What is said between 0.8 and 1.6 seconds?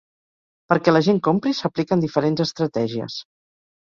la gent compri,